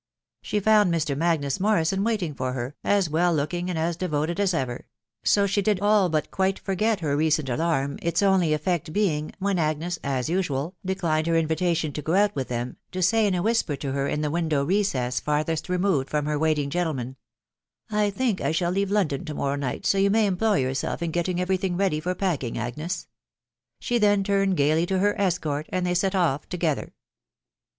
[0.41, 1.15] She found Mr.
[1.15, 4.87] Magnus Morrison waiting for her, as well looking and as devoted as ever;
[5.25, 9.59] to she did all but quite forget her recent alarm, its only effect being, when
[9.59, 13.43] Agnes, as usual, declined her invitation to go out with them, tp say in a
[13.43, 17.15] whis per to her in the window recess farthest removed from her waiting gentleman,"
[17.91, 21.11] I think I shall leave London to morrow night, so you may employ yourself in
[21.11, 22.95] getting every thing ready for packing, Agnes..••"
[23.79, 26.95] She then turned gaily to her escort, and they set off together.